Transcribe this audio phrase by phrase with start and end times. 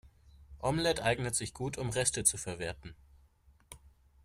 [0.63, 2.95] Omelette eignet sich gut, um Reste zu verwerten.